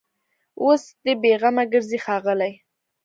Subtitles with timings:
[0.63, 2.53] اوس دي بېغمه ګرځي ښاغلي